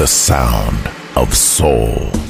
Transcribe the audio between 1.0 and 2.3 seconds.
of soul.